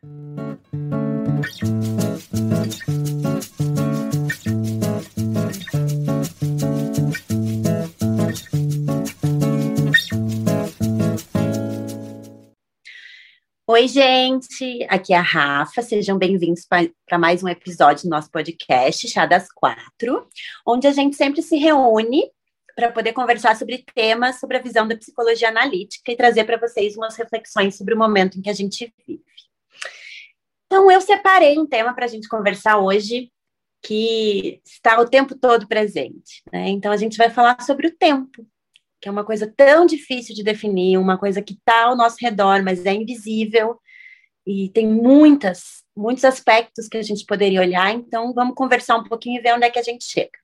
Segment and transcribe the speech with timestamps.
[0.00, 0.06] Oi,
[13.88, 19.26] gente, aqui é a Rafa, sejam bem-vindos para mais um episódio do nosso podcast, Chá
[19.26, 20.28] das Quatro,
[20.64, 22.30] onde a gente sempre se reúne
[22.76, 26.96] para poder conversar sobre temas sobre a visão da psicologia analítica e trazer para vocês
[26.96, 29.37] umas reflexões sobre o momento em que a gente vive.
[30.70, 33.32] Então, eu separei um tema para a gente conversar hoje
[33.82, 36.42] que está o tempo todo presente.
[36.52, 36.68] Né?
[36.68, 38.46] Então, a gente vai falar sobre o tempo,
[39.00, 42.62] que é uma coisa tão difícil de definir, uma coisa que está ao nosso redor,
[42.62, 43.78] mas é invisível,
[44.46, 49.38] e tem muitas, muitos aspectos que a gente poderia olhar, então vamos conversar um pouquinho
[49.38, 50.38] e ver onde é que a gente chega.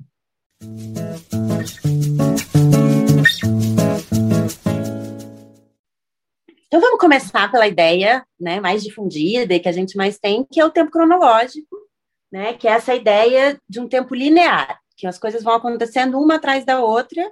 [6.75, 10.59] Então vamos começar pela ideia né, mais difundida e que a gente mais tem, que
[10.59, 11.77] é o tempo cronológico,
[12.33, 16.35] né, que é essa ideia de um tempo linear, que as coisas vão acontecendo uma
[16.35, 17.31] atrás da outra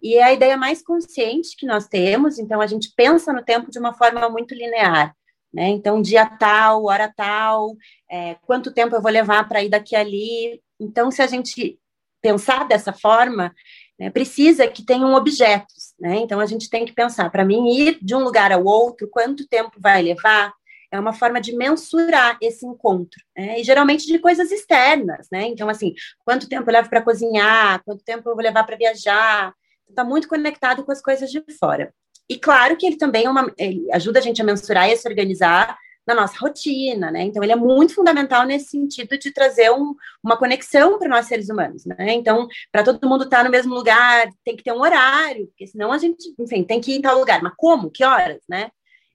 [0.00, 3.68] e é a ideia mais consciente que nós temos, então a gente pensa no tempo
[3.68, 5.12] de uma forma muito linear.
[5.52, 5.70] Né?
[5.70, 7.74] Então, dia tal, hora tal,
[8.08, 10.62] é, quanto tempo eu vou levar para ir daqui ali.
[10.78, 11.80] Então, se a gente
[12.22, 13.52] pensar dessa forma,
[13.98, 15.83] né, precisa que tenham objetos.
[16.04, 16.16] Né?
[16.16, 19.48] Então, a gente tem que pensar, para mim, ir de um lugar ao outro, quanto
[19.48, 20.52] tempo vai levar,
[20.90, 23.58] é uma forma de mensurar esse encontro, né?
[23.58, 25.46] e geralmente de coisas externas, né?
[25.46, 29.54] Então, assim, quanto tempo eu levo para cozinhar, quanto tempo eu vou levar para viajar,
[29.88, 31.90] está muito conectado com as coisas de fora.
[32.28, 34.96] E claro que ele também é uma, ele ajuda a gente a mensurar e a
[34.98, 35.74] se organizar
[36.06, 37.22] na nossa rotina, né?
[37.22, 41.48] Então, ele é muito fundamental nesse sentido de trazer um, uma conexão para nós seres
[41.48, 42.12] humanos, né?
[42.12, 45.66] Então, para todo mundo estar tá no mesmo lugar, tem que ter um horário, porque
[45.66, 47.42] senão a gente, enfim, tem que ir em tal lugar.
[47.42, 47.90] Mas como?
[47.90, 48.70] Que horas, né?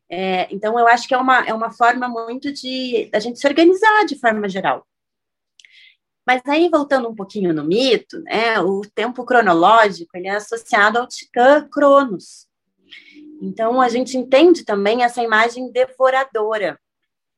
[0.09, 3.47] É, então, eu acho que é uma, é uma forma muito de a gente se
[3.47, 4.85] organizar de forma geral.
[6.25, 11.07] Mas aí, voltando um pouquinho no mito, né, o tempo cronológico ele é associado ao
[11.07, 12.48] titã Cronos.
[13.41, 16.79] Então, a gente entende também essa imagem devoradora,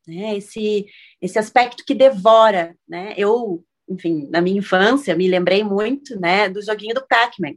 [0.08, 0.86] né, esse,
[1.22, 2.76] esse aspecto que devora.
[2.88, 3.14] Né?
[3.18, 7.54] Eu, enfim, na minha infância, me lembrei muito né, do joguinho do Pac-Man,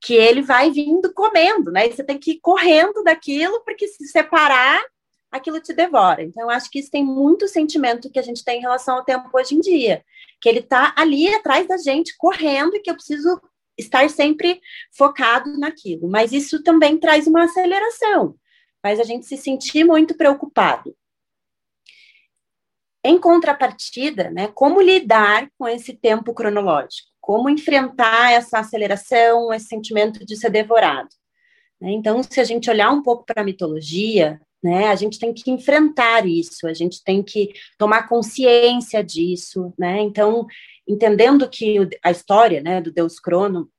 [0.00, 1.86] que ele vai vindo comendo, né?
[1.88, 4.78] E você tem que ir correndo daquilo, porque se separar,
[5.30, 6.22] aquilo te devora.
[6.22, 9.04] Então, eu acho que isso tem muito sentimento que a gente tem em relação ao
[9.04, 10.04] tempo hoje em dia
[10.40, 13.40] que ele está ali atrás da gente, correndo, e que eu preciso
[13.76, 14.60] estar sempre
[14.96, 16.08] focado naquilo.
[16.08, 18.34] Mas isso também traz uma aceleração,
[18.82, 20.94] faz a gente se sentir muito preocupado.
[23.04, 27.08] Em contrapartida, né, como lidar com esse tempo cronológico?
[27.20, 31.08] Como enfrentar essa aceleração, esse sentimento de ser devorado?
[31.80, 31.92] Né?
[31.92, 34.88] Então, se a gente olhar um pouco para a mitologia, né?
[34.88, 40.00] A gente tem que enfrentar isso, a gente tem que tomar consciência disso, né?
[40.00, 40.46] Então,
[40.88, 43.70] entendendo que a história, né, do Deus Crono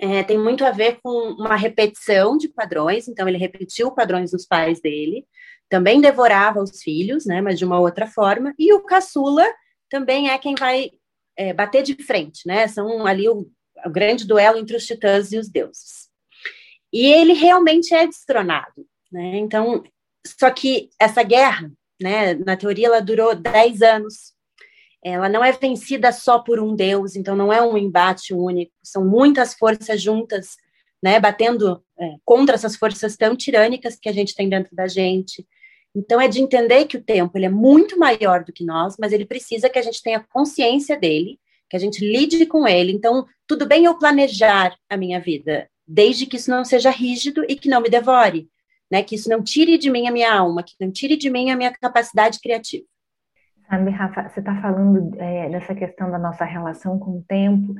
[0.00, 4.46] é, tem muito a ver com uma repetição de padrões, então ele repetiu padrões dos
[4.46, 5.26] pais dele,
[5.68, 9.46] também devorava os filhos, né, mas de uma outra forma, e o caçula
[9.90, 10.90] também é quem vai
[11.36, 13.48] é, bater de frente, né, são ali o,
[13.84, 16.10] o grande duelo entre os titãs e os deuses.
[16.92, 19.82] E ele realmente é destronado, né, então
[20.26, 21.70] só que essa guerra,
[22.00, 24.32] né, na teoria, ela durou 10 anos.
[25.04, 29.04] Ela não é vencida só por um deus, então não é um embate único, são
[29.04, 30.56] muitas forças juntas,
[31.02, 35.46] né, batendo é, contra essas forças tão tirânicas que a gente tem dentro da gente.
[35.94, 39.12] Então é de entender que o tempo ele é muito maior do que nós, mas
[39.12, 41.38] ele precisa que a gente tenha consciência dele,
[41.68, 42.92] que a gente lide com ele.
[42.92, 47.56] Então, tudo bem eu planejar a minha vida, desde que isso não seja rígido e
[47.56, 48.48] que não me devore
[48.92, 49.02] né?
[49.02, 51.56] Que isso não tire de mim a minha alma, que não tire de mim a
[51.56, 52.84] minha capacidade criativa.
[53.72, 57.74] Sabe, Rafa, você está falando é, dessa questão da nossa relação com o tempo.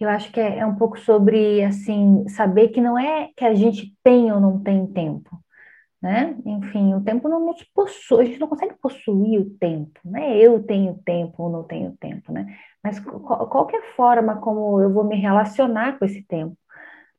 [0.00, 3.54] Eu acho que é, é um pouco sobre, assim, saber que não é que a
[3.54, 5.30] gente tem ou não tem tempo,
[6.02, 6.36] né?
[6.44, 10.36] Enfim, o tempo não nos possui, a gente não consegue possuir o tempo, né?
[10.36, 12.52] Eu tenho tempo ou não tenho tempo, né?
[12.82, 16.58] Mas qual, qualquer forma como eu vou me relacionar com esse tempo,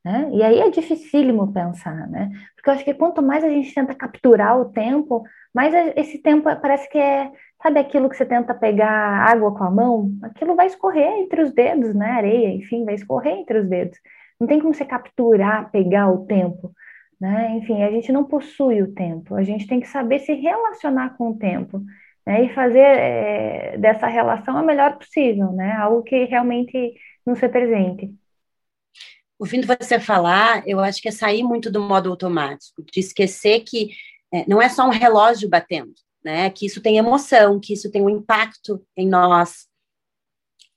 [0.03, 0.29] né?
[0.33, 2.29] E aí é dificílimo pensar, né?
[2.55, 5.23] Porque eu acho que quanto mais a gente tenta capturar o tempo,
[5.53, 7.31] mais esse tempo parece que é,
[7.61, 10.11] sabe aquilo que você tenta pegar água com a mão?
[10.23, 12.11] Aquilo vai escorrer entre os dedos, né?
[12.11, 13.97] Areia, enfim, vai escorrer entre os dedos.
[14.39, 16.71] Não tem como você capturar, pegar o tempo,
[17.19, 17.51] né?
[17.57, 21.31] Enfim, a gente não possui o tempo, a gente tem que saber se relacionar com
[21.31, 21.81] o tempo.
[22.25, 25.71] Né, e fazer é, dessa relação a melhor possível, né?
[25.77, 26.93] Algo que realmente
[27.25, 28.13] nos represente
[29.39, 33.91] ouvindo você falar, eu acho que é sair muito do modo automático, de esquecer que
[34.33, 35.93] é, não é só um relógio batendo,
[36.27, 36.49] né?
[36.49, 39.65] Que isso tem emoção, que isso tem um impacto em nós.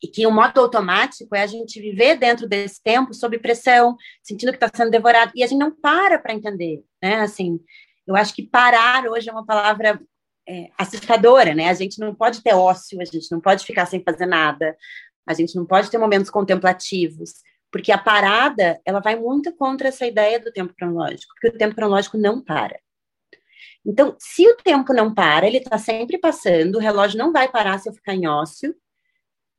[0.00, 4.52] E que o modo automático é a gente viver dentro desse tempo sob pressão, sentindo
[4.52, 7.16] que está sendo devorado, e a gente não para para entender, né?
[7.16, 7.58] Assim,
[8.06, 10.00] eu acho que parar hoje é uma palavra
[10.48, 11.68] é, assustadora, né?
[11.68, 14.76] A gente não pode ter ócio, a gente não pode ficar sem fazer nada,
[15.26, 17.42] a gente não pode ter momentos contemplativos,
[17.72, 21.74] porque a parada, ela vai muito contra essa ideia do tempo cronológico, porque o tempo
[21.74, 22.78] cronológico não para.
[23.84, 27.78] Então, se o tempo não para, ele está sempre passando, o relógio não vai parar
[27.78, 28.74] se eu ficar em ócio.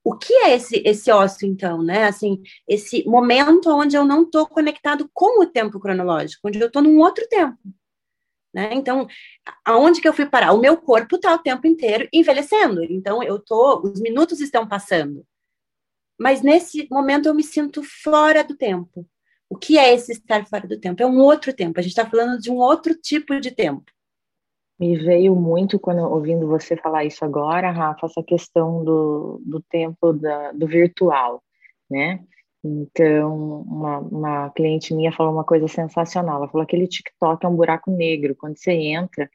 [0.03, 2.05] O que é esse, esse ócio, então, né?
[2.05, 6.81] Assim, esse momento onde eu não estou conectado com o tempo cronológico, onde eu estou
[6.81, 7.57] num outro tempo.
[8.53, 8.73] Né?
[8.73, 9.07] Então,
[9.65, 10.51] aonde que eu fui parar?
[10.53, 12.83] O meu corpo está o tempo inteiro envelhecendo.
[12.83, 15.25] Então, eu tô, os minutos estão passando.
[16.19, 19.07] Mas nesse momento eu me sinto fora do tempo.
[19.49, 21.01] O que é esse estar fora do tempo?
[21.01, 21.79] É um outro tempo.
[21.79, 23.91] A gente está falando de um outro tipo de tempo.
[24.81, 30.11] Me veio muito, quando ouvindo você falar isso agora, Rafa, essa questão do, do tempo
[30.11, 31.43] da, do virtual,
[31.87, 32.19] né?
[32.63, 36.37] Então, uma, uma cliente minha falou uma coisa sensacional.
[36.37, 38.35] Ela falou: aquele TikTok é um buraco negro.
[38.35, 39.29] Quando você entra,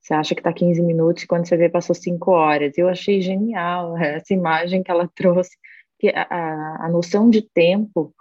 [0.00, 2.78] você acha que está 15 minutos e quando você vê, passou 5 horas.
[2.78, 5.58] Eu achei genial essa imagem que ela trouxe,
[5.98, 8.14] que a, a, a noção de tempo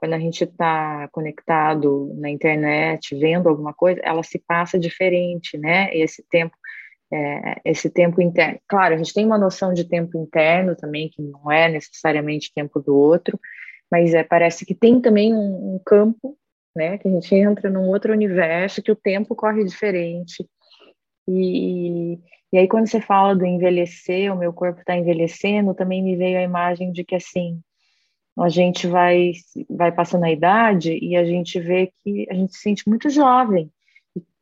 [0.00, 5.94] quando a gente está conectado na internet, vendo alguma coisa, ela se passa diferente, né?
[5.94, 6.56] Esse tempo,
[7.12, 8.58] é, esse tempo interno.
[8.66, 12.80] Claro, a gente tem uma noção de tempo interno também, que não é necessariamente tempo
[12.80, 13.38] do outro,
[13.92, 16.34] mas é, parece que tem também um, um campo,
[16.74, 16.96] né?
[16.96, 20.48] Que a gente entra num outro universo, que o tempo corre diferente.
[21.28, 22.18] E,
[22.50, 26.38] e aí, quando você fala do envelhecer, o meu corpo está envelhecendo, também me veio
[26.38, 27.60] a imagem de que, assim,
[28.38, 29.32] a gente vai,
[29.68, 33.70] vai passando a idade e a gente vê que a gente se sente muito jovem.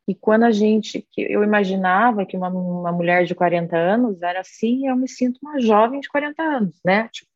[0.07, 4.89] E, quando a gente, eu imaginava que uma, uma mulher de 40 anos era assim,
[4.89, 7.09] eu me sinto uma jovem de 40 anos, né?
[7.13, 7.31] Tipo,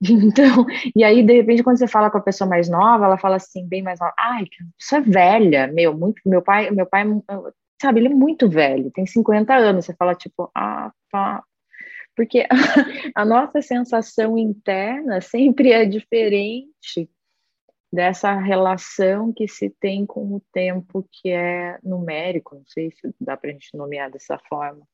[0.02, 0.66] então,
[0.96, 3.66] e aí, de repente, quando você fala com a pessoa mais nova, ela fala assim,
[3.68, 4.44] bem mais nova, ai,
[4.78, 7.04] isso é velha, meu, muito, meu pai, meu pai,
[7.80, 11.44] sabe, ele é muito velho, tem 50 anos, você fala, tipo, ah, tá,
[12.20, 12.46] porque
[13.16, 17.08] a nossa sensação interna sempre é diferente
[17.90, 23.38] dessa relação que se tem com o tempo que é numérico, não sei se dá
[23.38, 24.86] para a gente nomear dessa forma.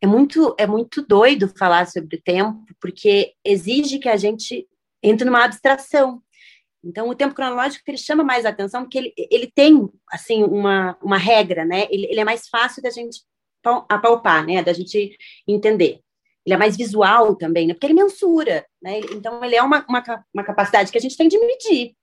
[0.00, 4.66] É muito, é muito doido falar sobre o tempo, porque exige que a gente
[5.02, 6.22] entre numa abstração.
[6.82, 11.18] Então, o tempo cronológico ele chama mais atenção, porque ele, ele tem, assim, uma, uma
[11.18, 11.86] regra, né?
[11.90, 13.20] Ele, ele é mais fácil da gente
[13.88, 14.62] apalpar, né?
[14.62, 15.16] Da gente
[15.46, 16.00] entender.
[16.44, 17.74] Ele é mais visual também, né?
[17.74, 19.00] Porque ele mensura, né?
[19.12, 21.94] Então, ele é uma, uma, uma capacidade que a gente tem de medir.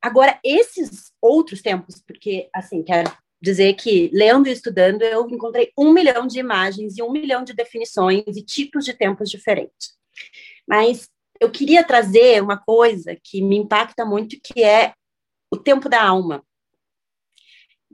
[0.00, 3.10] Agora, esses outros tempos, porque, assim, quero
[3.42, 7.52] dizer que, lendo e estudando, eu encontrei um milhão de imagens e um milhão de
[7.52, 9.94] definições e tipos de tempos diferentes.
[10.66, 11.08] Mas
[11.40, 14.94] eu queria trazer uma coisa que me impacta muito, que é
[15.50, 16.42] o tempo da alma.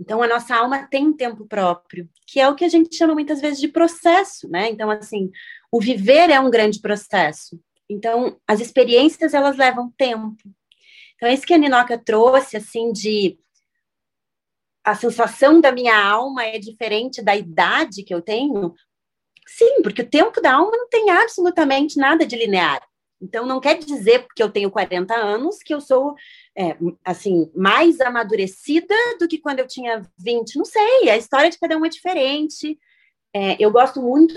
[0.00, 3.38] Então, a nossa alma tem tempo próprio, que é o que a gente chama muitas
[3.38, 4.70] vezes de processo, né?
[4.70, 5.30] Então, assim,
[5.70, 7.60] o viver é um grande processo.
[7.88, 10.42] Então, as experiências, elas levam tempo.
[11.14, 13.38] Então, é isso que a Ninoca trouxe, assim, de
[14.82, 18.72] a sensação da minha alma é diferente da idade que eu tenho.
[19.46, 22.80] Sim, porque o tempo da alma não tem absolutamente nada de linear.
[23.20, 26.14] Então, não quer dizer, porque eu tenho 40 anos, que eu sou,
[26.60, 30.56] é, assim, mais amadurecida do que quando eu tinha 20.
[30.56, 32.78] Não sei, a história de cada um é diferente.
[33.34, 34.34] É, eu gosto muito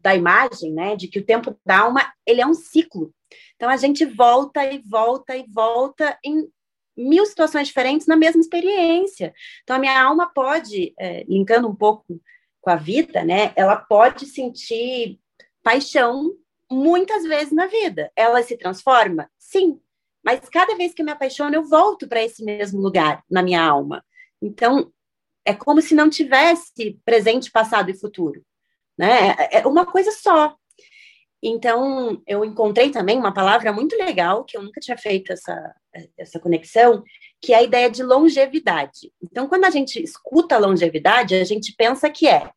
[0.00, 3.14] da imagem, né, de que o tempo da alma, ele é um ciclo.
[3.54, 6.48] Então, a gente volta e volta e volta em
[6.96, 9.32] mil situações diferentes na mesma experiência.
[9.62, 12.20] Então, a minha alma pode, é, linkando um pouco
[12.60, 15.20] com a vida, né, ela pode sentir
[15.62, 16.32] paixão
[16.68, 18.10] muitas vezes na vida.
[18.16, 19.30] Ela se transforma?
[19.38, 19.80] Sim.
[20.24, 23.62] Mas cada vez que eu me apaixono, eu volto para esse mesmo lugar na minha
[23.62, 24.04] alma.
[24.42, 24.92] Então,
[25.44, 28.44] é como se não tivesse presente, passado e futuro.
[28.98, 29.30] Né?
[29.38, 30.54] É, é uma coisa só.
[31.42, 35.74] Então, eu encontrei também uma palavra muito legal, que eu nunca tinha feito essa,
[36.18, 37.02] essa conexão,
[37.40, 39.10] que é a ideia de longevidade.
[39.22, 42.50] Então, quando a gente escuta longevidade, a gente pensa que é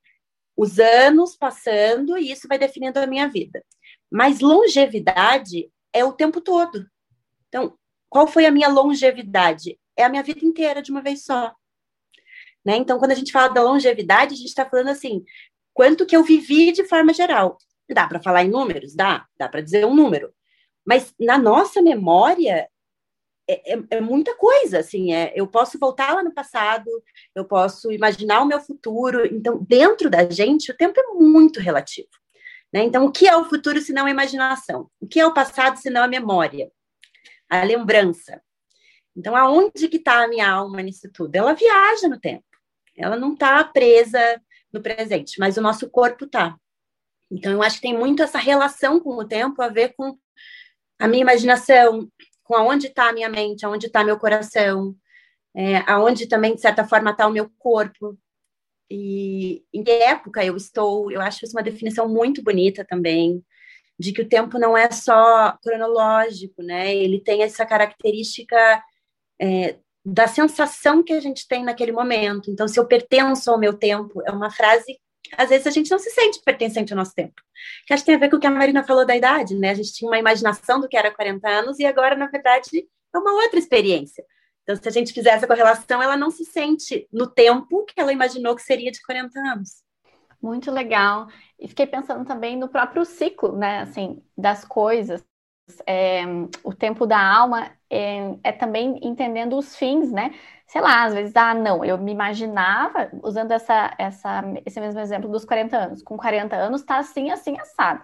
[0.56, 3.64] os anos passando e isso vai definindo a minha vida.
[4.12, 6.86] Mas longevidade é o tempo todo.
[7.54, 7.78] Então,
[8.10, 9.80] qual foi a minha longevidade?
[9.96, 11.54] É a minha vida inteira de uma vez só.
[12.66, 12.78] Né?
[12.78, 15.24] Então, quando a gente fala da longevidade, a gente está falando assim,
[15.72, 17.60] quanto que eu vivi de forma geral.
[17.88, 18.96] Dá para falar em números?
[18.96, 20.34] Dá, dá para dizer um número.
[20.84, 22.68] Mas na nossa memória,
[23.48, 26.90] é, é, é, muita coisa, assim, é, eu posso voltar lá no passado,
[27.36, 32.10] eu posso imaginar o meu futuro, então, dentro da gente, o tempo é muito relativo,
[32.74, 32.84] né?
[32.84, 34.90] Então, o que é o futuro se não a imaginação?
[35.00, 36.72] O que é o passado se não a memória?
[37.62, 38.42] A lembrança.
[39.16, 41.36] Então, aonde que está a minha alma nisso tudo?
[41.36, 42.46] Ela viaja no tempo,
[42.98, 44.42] ela não está presa
[44.72, 46.58] no presente, mas o nosso corpo está.
[47.30, 50.18] Então, eu acho que tem muito essa relação com o tempo a ver com
[51.00, 52.10] a minha imaginação,
[52.44, 54.96] com aonde está a minha mente, aonde está meu coração,
[55.56, 58.18] é, aonde também, de certa forma, está o meu corpo.
[58.90, 63.44] E em que época eu estou, eu acho isso uma definição muito bonita também,
[64.00, 66.96] de que o tempo não é só cronológico, né?
[66.96, 68.84] Ele tem essa característica
[69.40, 72.52] é, da sensação que a gente tem naquele momento.
[72.52, 74.98] Então, se eu pertenço ao meu tempo, é uma frase
[75.38, 77.42] às vezes a gente não se sente pertencente ao nosso tempo.
[77.86, 79.72] Que acho que tem a ver com o que a Marina falou da idade, né?
[79.72, 83.18] A gente tinha uma imaginação do que era 40 anos e agora, na verdade, é
[83.18, 84.24] uma outra experiência.
[84.64, 88.14] Então, se a gente fizer essa correlação, ela não se sente no tempo que ela
[88.14, 89.84] imaginou que seria de 40 anos.
[90.44, 91.28] Muito legal.
[91.60, 93.80] E fiquei pensando também no próprio ciclo, né?
[93.82, 95.26] Assim, das coisas.
[95.88, 96.24] É,
[96.64, 100.34] o tempo da alma é, é, também entendendo os fins, né?
[100.68, 105.30] sei lá, às vezes, ah, não, eu me imaginava, usando essa, essa, esse mesmo exemplo
[105.30, 108.04] dos 40 anos, com 40 anos tá assim, assim, assado.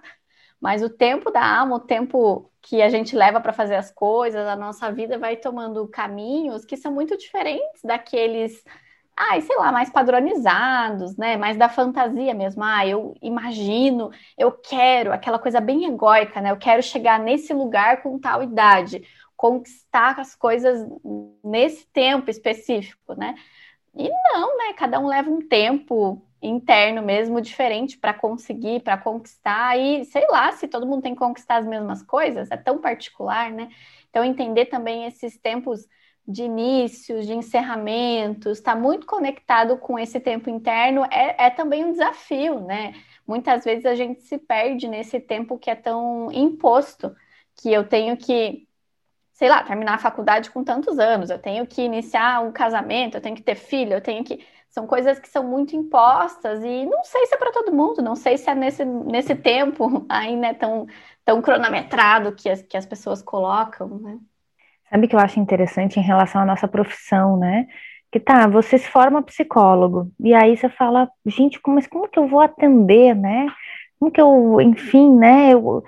[0.62, 4.48] Mas o tempo da alma, o tempo que a gente leva para fazer as coisas,
[4.48, 8.64] a nossa vida vai tomando caminhos que são muito diferentes daqueles,
[9.20, 11.36] ai, sei lá, mais padronizados, né?
[11.38, 12.64] Mais da fantasia mesmo.
[12.64, 16.52] Ah, eu imagino, eu quero, aquela coisa bem egóica, né?
[16.52, 19.04] Eu quero chegar nesse lugar com tal idade
[19.36, 20.88] conquistar as coisas
[21.44, 23.36] nesse tempo específico, né?
[23.96, 24.74] E não, né?
[24.74, 30.52] Cada um leva um tempo interno mesmo diferente para conseguir, para conquistar e sei lá
[30.54, 33.70] se todo mundo tem que conquistar as mesmas coisas, é tão particular, né?
[34.10, 35.86] Então entender também esses tempos
[36.30, 41.92] de inícios, de encerramentos, está muito conectado com esse tempo interno, é, é também um
[41.92, 42.94] desafio, né?
[43.28, 47.16] Muitas vezes a gente se perde nesse tempo que é tão imposto,
[47.56, 48.68] que eu tenho que
[49.40, 53.22] sei lá, terminar a faculdade com tantos anos, eu tenho que iniciar um casamento, eu
[53.22, 54.46] tenho que ter filho, eu tenho que.
[54.70, 58.16] São coisas que são muito impostas e não sei se é para todo mundo, não
[58.16, 60.86] sei se é nesse, nesse tempo ainda é tão,
[61.26, 64.20] tão cronometrado que as, que as pessoas colocam, né?
[64.90, 67.68] Sabe que eu acho interessante em relação à nossa profissão, né?
[68.12, 72.28] Que tá, você se forma psicólogo, e aí você fala, gente, mas como que eu
[72.28, 73.48] vou atender, né?
[74.00, 75.54] Como que eu, enfim, né?
[75.54, 75.84] Eu,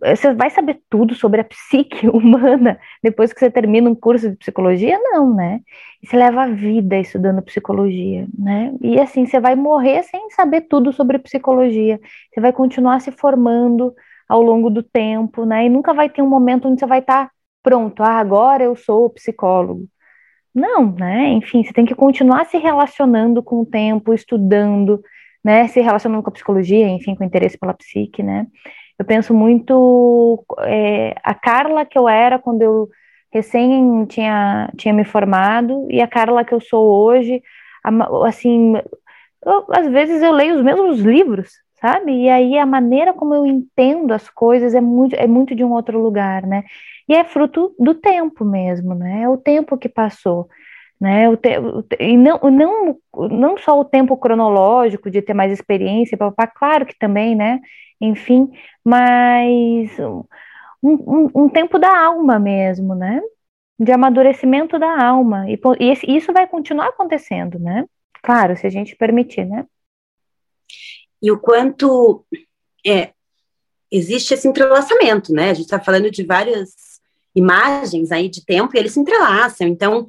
[0.00, 4.36] você vai saber tudo sobre a psique humana depois que você termina um curso de
[4.36, 4.98] psicologia?
[4.98, 5.60] Não, né?
[6.06, 8.74] você leva a vida estudando psicologia, né?
[8.80, 12.00] E assim, você vai morrer sem saber tudo sobre psicologia.
[12.32, 13.94] Você vai continuar se formando
[14.28, 15.66] ao longo do tempo, né?
[15.66, 17.33] E nunca vai ter um momento onde você vai estar tá
[17.64, 19.88] pronto, ah, agora eu sou psicólogo.
[20.54, 21.30] Não, né?
[21.30, 25.02] Enfim, você tem que continuar se relacionando com o tempo, estudando,
[25.42, 25.66] né?
[25.68, 28.46] Se relacionando com a psicologia, enfim, com o interesse pela psique, né?
[28.98, 32.88] Eu penso muito é, a Carla que eu era quando eu
[33.32, 37.42] recém tinha, tinha me formado e a Carla que eu sou hoje,
[38.24, 38.74] assim,
[39.44, 41.50] eu, às vezes eu leio os mesmos livros,
[41.84, 42.12] sabe?
[42.24, 45.72] E aí a maneira como eu entendo as coisas é muito, é muito de um
[45.72, 46.64] outro lugar, né?
[47.08, 49.22] E é fruto do tempo mesmo, né?
[49.22, 50.48] É o tempo que passou
[51.00, 51.28] né?
[51.28, 52.98] O te, o te, e não, não,
[53.30, 57.60] não só o tempo cronológico de ter mais experiência, papá, claro que também, né?
[58.00, 58.50] Enfim,
[58.84, 60.24] mas um,
[60.82, 63.20] um, um, tempo da alma mesmo, né?
[63.78, 65.46] De amadurecimento da alma.
[65.50, 67.84] E, e isso vai continuar acontecendo, né?
[68.22, 69.66] Claro, se a gente permitir, né?
[71.24, 72.22] E o quanto
[72.86, 73.12] é,
[73.90, 75.48] existe esse entrelaçamento, né?
[75.48, 77.00] A gente está falando de várias
[77.34, 79.66] imagens aí de tempo e eles se entrelaçam.
[79.66, 80.06] Então,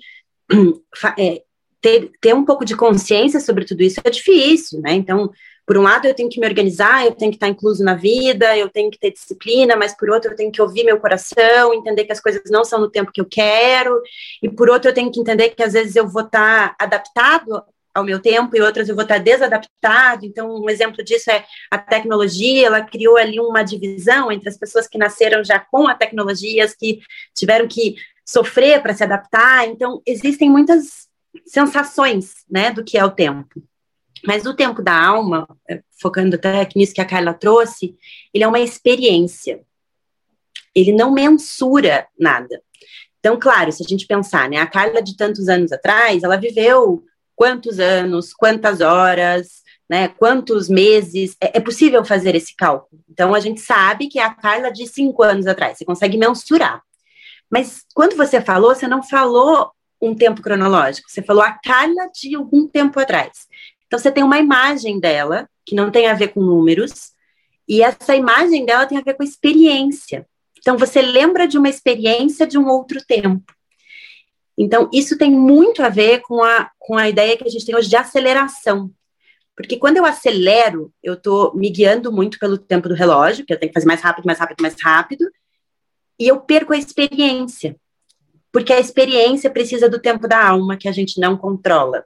[1.18, 1.42] é,
[1.80, 4.92] ter, ter um pouco de consciência sobre tudo isso é difícil, né?
[4.92, 5.32] Então,
[5.66, 8.58] por um lado, eu tenho que me organizar, eu tenho que estar incluso na vida,
[8.58, 12.04] eu tenho que ter disciplina, mas por outro, eu tenho que ouvir meu coração, entender
[12.04, 14.02] que as coisas não são no tempo que eu quero,
[14.44, 17.64] e por outro, eu tenho que entender que às vezes eu vou estar adaptado
[17.96, 20.26] ao meu tempo e outras eu vou estar desadaptado.
[20.26, 24.86] Então, um exemplo disso é a tecnologia, ela criou ali uma divisão entre as pessoas
[24.86, 27.00] que nasceram já com a tecnologia, as que
[27.34, 29.66] tiveram que sofrer para se adaptar.
[29.68, 31.08] Então, existem muitas
[31.46, 33.64] sensações, né, do que é o tempo.
[34.26, 35.48] Mas o tempo da alma,
[36.02, 37.96] focando até nisso que a Carla trouxe,
[38.34, 39.62] ele é uma experiência.
[40.74, 42.62] Ele não mensura nada.
[43.20, 47.04] Então, claro, se a gente pensar, né, a Carla de tantos anos atrás, ela viveu
[47.36, 53.02] quantos anos, quantas horas, né, quantos meses, é, é, possível fazer esse cálculo.
[53.10, 56.82] Então, a gente sabe que é a Carla de cinco anos atrás, você consegue mensurar.
[57.50, 62.36] Mas quando você falou, você não falou um tempo cronológico, você falou a Carla de
[62.36, 63.48] algum tempo atrás.
[63.86, 67.14] Então você tem uma imagem dela que não tem a ver com números,
[67.68, 70.28] e essa imagem dela tem a ver com experiência.
[70.58, 73.55] Então você lembra de uma experiência de um outro tempo.
[74.58, 77.76] Então, isso tem muito a ver com a, com a ideia que a gente tem
[77.76, 78.90] hoje de aceleração.
[79.56, 83.60] Porque quando eu acelero, eu estou me guiando muito pelo tempo do relógio, que eu
[83.60, 85.26] tenho que fazer mais rápido, mais rápido, mais rápido,
[86.20, 87.76] e eu perco a experiência.
[88.52, 92.06] Porque a experiência precisa do tempo da alma, que a gente não controla.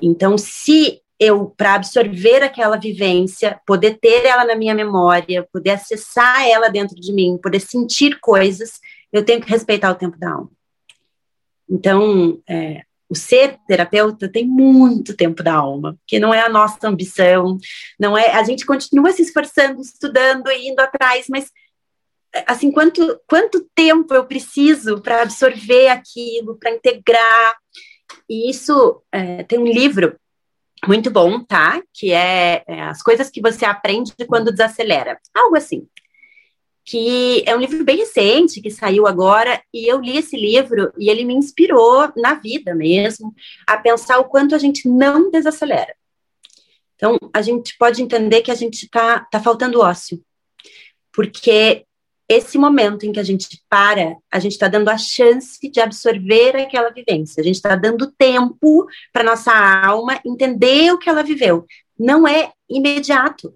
[0.00, 6.44] Então, se eu, para absorver aquela vivência, poder ter ela na minha memória, poder acessar
[6.48, 8.80] ela dentro de mim, poder sentir coisas,
[9.12, 10.50] eu tenho que respeitar o tempo da alma.
[11.72, 16.86] Então, é, o ser terapeuta tem muito tempo da alma, que não é a nossa
[16.86, 17.56] ambição,
[17.98, 18.32] não é.
[18.32, 21.50] A gente continua se esforçando, estudando indo atrás, mas
[22.46, 27.56] assim, quanto, quanto tempo eu preciso para absorver aquilo, para integrar?
[28.28, 30.18] E isso é, tem um livro
[30.86, 31.82] muito bom, tá?
[31.94, 35.18] Que é, é, As Coisas que Você Aprende Quando Desacelera.
[35.34, 35.86] Algo assim
[36.84, 41.08] que é um livro bem recente, que saiu agora, e eu li esse livro e
[41.08, 43.34] ele me inspirou na vida mesmo,
[43.66, 45.94] a pensar o quanto a gente não desacelera.
[46.96, 50.22] Então, a gente pode entender que a gente está tá faltando ócio,
[51.12, 51.84] porque
[52.28, 56.56] esse momento em que a gente para, a gente está dando a chance de absorver
[56.56, 61.66] aquela vivência, a gente está dando tempo para nossa alma entender o que ela viveu.
[61.98, 63.54] Não é imediato,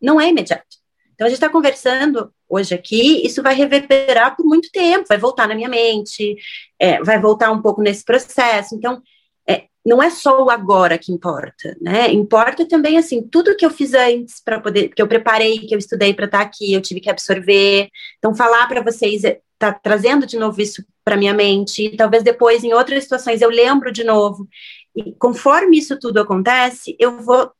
[0.00, 0.71] não é imediato.
[1.14, 5.48] Então, a gente está conversando hoje aqui, isso vai reverberar por muito tempo, vai voltar
[5.48, 6.36] na minha mente,
[6.78, 8.74] é, vai voltar um pouco nesse processo.
[8.74, 9.02] Então,
[9.48, 12.10] é, não é só o agora que importa, né?
[12.12, 15.78] Importa também, assim, tudo que eu fiz antes para poder, que eu preparei, que eu
[15.78, 17.88] estudei para estar tá aqui, eu tive que absorver.
[18.18, 22.22] Então, falar para vocês, é, tá trazendo de novo isso para minha mente, e talvez
[22.22, 24.48] depois, em outras situações, eu lembro de novo.
[24.94, 27.50] E conforme isso tudo acontece, eu vou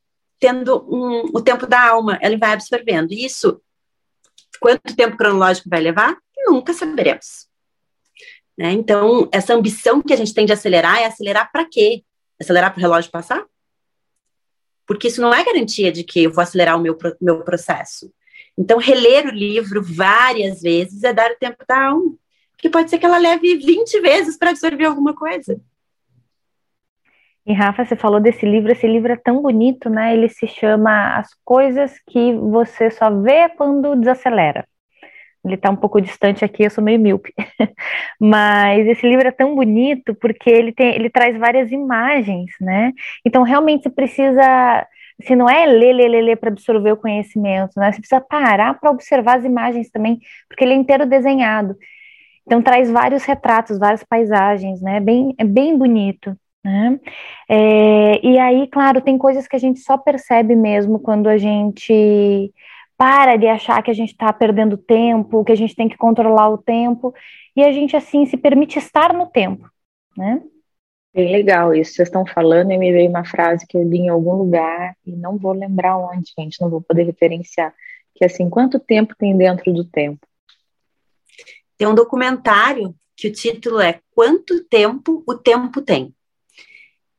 [0.43, 3.13] tendo um, o tempo da alma, ele vai absorvendo.
[3.13, 3.61] Isso
[4.63, 6.17] Quanto tempo cronológico vai levar?
[6.45, 7.49] Nunca saberemos.
[8.57, 8.71] Né?
[8.71, 12.01] Então, essa ambição que a gente tem de acelerar é acelerar para quê?
[12.39, 13.43] Acelerar para o relógio passar?
[14.87, 18.09] Porque isso não é garantia de que eu vou acelerar o meu, meu processo.
[18.57, 22.15] Então, reler o livro várias vezes é dar o tempo da alma.
[22.51, 25.59] Porque pode ser que ela leve 20 vezes para absorver alguma coisa.
[27.45, 30.13] E Rafa, você falou desse livro, esse livro é tão bonito, né?
[30.13, 34.65] Ele se chama As Coisas que Você Só Vê Quando Desacelera.
[35.43, 37.33] Ele está um pouco distante aqui, eu sou meio míope.
[38.19, 42.93] Mas esse livro é tão bonito porque ele, tem, ele traz várias imagens, né?
[43.25, 44.87] Então, realmente, você precisa.
[45.21, 47.91] Se não é ler, ler, ler, ler para absorver o conhecimento, né?
[47.91, 51.75] Você precisa parar para observar as imagens também, porque ele é inteiro desenhado.
[52.45, 54.99] Então, traz vários retratos, várias paisagens, né?
[55.01, 56.37] Bem, é bem bonito.
[56.63, 56.99] Né?
[57.49, 62.53] É, e aí, claro, tem coisas que a gente só percebe mesmo quando a gente
[62.97, 66.49] para de achar que a gente está perdendo tempo, que a gente tem que controlar
[66.49, 67.13] o tempo,
[67.55, 69.69] e a gente, assim, se permite estar no tempo,
[70.15, 70.41] né?
[71.13, 71.93] Bem legal isso.
[71.93, 75.11] Vocês estão falando e me veio uma frase que eu li em algum lugar e
[75.11, 77.73] não vou lembrar onde, gente, não vou poder referenciar.
[78.15, 80.25] Que é assim, quanto tempo tem dentro do tempo?
[81.77, 86.13] Tem um documentário que o título é Quanto Tempo o Tempo Tem?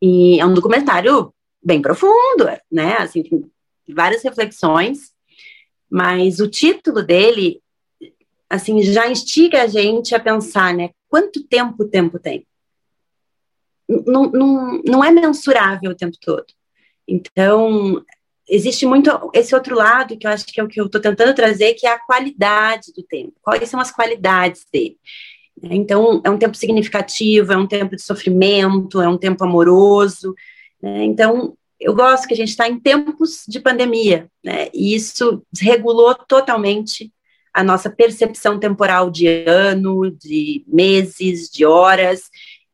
[0.07, 2.99] E é um documentário bem profundo, né?
[2.99, 3.51] Assim, tem
[3.89, 5.15] várias reflexões,
[5.89, 7.63] mas o título dele,
[8.51, 10.91] assim, já instiga a gente a pensar, né?
[11.09, 12.47] Quanto tempo o tempo tem?
[13.89, 16.53] Não, não, não é mensurável o tempo todo.
[17.09, 18.05] Então,
[18.47, 21.35] existe muito esse outro lado que eu acho que é o que eu estou tentando
[21.35, 23.33] trazer, que é a qualidade do tempo.
[23.41, 24.99] Quais são as qualidades dele?
[25.63, 30.35] Então, é um tempo significativo, é um tempo de sofrimento, é um tempo amoroso.
[30.83, 31.05] Né?
[31.05, 34.69] Então, eu gosto que a gente está em tempos de pandemia, né?
[34.75, 37.13] e isso desregulou totalmente
[37.53, 42.23] a nossa percepção temporal de ano, de meses, de horas,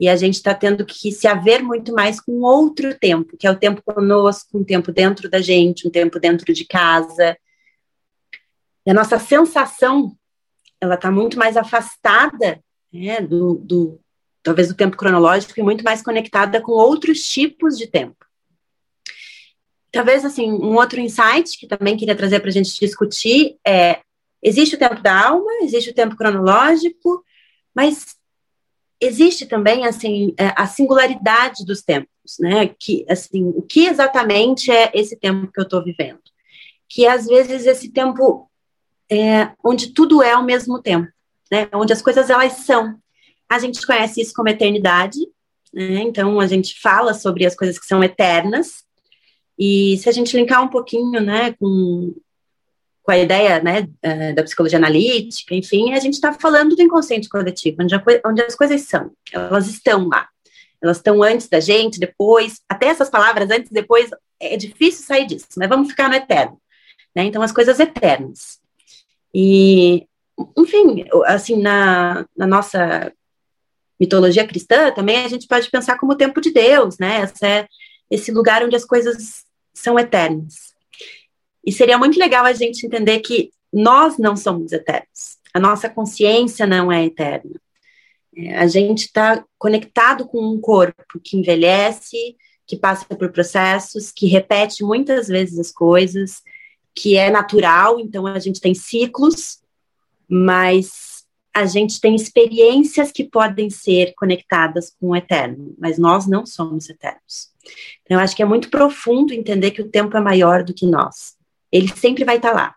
[0.01, 3.51] e a gente está tendo que se haver muito mais com outro tempo, que é
[3.51, 7.37] o tempo conosco, um tempo dentro da gente, um tempo dentro de casa.
[8.87, 10.17] E a nossa sensação,
[10.81, 12.59] ela está muito mais afastada
[12.93, 14.01] né, do, do,
[14.43, 18.17] talvez do tempo cronológico e muito mais conectada com outros tipos de tempo.
[19.93, 24.01] Talvez, assim, um outro insight que também queria trazer para a gente discutir é,
[24.43, 27.25] existe o tempo da alma, existe o tempo cronológico,
[27.75, 28.17] mas
[29.01, 34.91] existe também, assim, é, a singularidade dos tempos, né, que, assim, o que exatamente é
[34.95, 36.21] esse tempo que eu estou vivendo?
[36.89, 38.49] Que, às vezes, esse tempo
[39.11, 41.11] é, onde tudo é ao mesmo tempo
[41.51, 41.69] né?
[41.75, 42.97] Onde as coisas elas são.
[43.49, 45.19] A gente conhece isso como eternidade,
[45.73, 46.03] né?
[46.03, 48.85] Então a gente fala sobre as coisas que são eternas.
[49.59, 52.15] E se a gente linkar um pouquinho, né, com,
[53.03, 57.29] com a ideia, né, eh, da psicologia analítica, enfim, a gente está falando do inconsciente
[57.29, 60.27] coletivo, onde, a, onde as coisas são, elas estão lá.
[60.83, 64.09] Elas estão antes da gente, depois, até essas palavras antes depois,
[64.41, 66.59] é difícil sair disso, mas vamos ficar no eterno.
[67.15, 67.25] Né?
[67.25, 68.59] Então, as coisas eternas.
[69.35, 70.07] E,
[70.57, 73.13] enfim, assim, na, na nossa
[73.99, 77.31] mitologia cristã, também a gente pode pensar como o tempo de Deus, né?
[77.43, 77.69] É
[78.11, 80.75] esse lugar onde as coisas são eternas.
[81.65, 85.39] E seria muito legal a gente entender que nós não somos eternos.
[85.53, 87.61] A nossa consciência não é eterna.
[88.37, 94.27] É, a gente está conectado com um corpo que envelhece, que passa por processos, que
[94.27, 96.41] repete muitas vezes as coisas,
[96.95, 99.60] que é natural, então a gente tem ciclos,
[100.31, 106.47] mas a gente tem experiências que podem ser conectadas com o eterno, mas nós não
[106.47, 107.51] somos eternos.
[108.03, 110.87] Então, eu acho que é muito profundo entender que o tempo é maior do que
[110.87, 111.35] nós.
[111.73, 112.77] Ele sempre vai estar lá.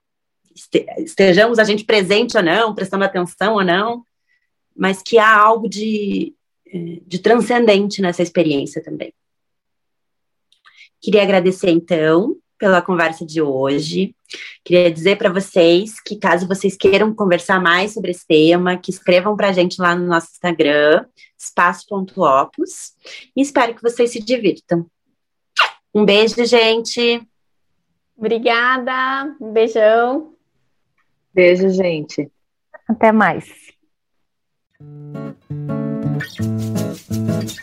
[0.98, 4.04] Estejamos a gente presente ou não, prestando atenção ou não,
[4.76, 6.34] mas que há algo de,
[6.68, 9.14] eh, de transcendente nessa experiência também.
[11.00, 14.16] Queria agradecer, então, pela conversa de hoje.
[14.64, 19.36] Queria dizer para vocês que, caso vocês queiram conversar mais sobre esse tema, que escrevam
[19.36, 21.06] para a gente lá no nosso Instagram,
[21.38, 22.94] espaço.opus,
[23.36, 24.86] e espero que vocês se divirtam.
[25.94, 27.22] Um beijo, gente.
[28.16, 30.34] Obrigada, um beijão.
[31.34, 32.32] Beijo, gente.
[32.88, 33.44] Até mais.
[37.10, 37.63] Thank you.